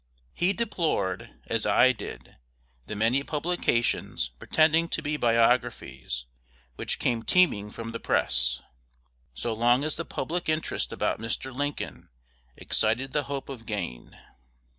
He 0.33 0.51
deplored, 0.51 1.29
as 1.45 1.67
I 1.67 1.91
did, 1.91 2.37
the 2.87 2.95
many 2.95 3.21
publications 3.21 4.29
pretending 4.29 4.87
to 4.89 5.01
be 5.03 5.15
biographies 5.15 6.25
which 6.75 6.97
came 6.97 7.21
teeming 7.21 7.69
from 7.69 7.91
the 7.91 7.99
press, 7.99 8.63
so 9.35 9.53
long 9.53 9.83
as 9.83 9.97
the 9.97 10.03
public 10.05 10.49
interest 10.49 10.91
about 10.91 11.19
Mr. 11.19 11.53
Lincoln 11.53 12.09
excited 12.57 13.13
the 13.13 13.25
hope 13.29 13.47
of 13.47 13.67
gain. 13.67 14.19